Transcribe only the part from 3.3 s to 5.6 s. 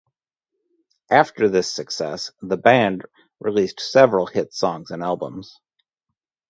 released several hit songs and albums.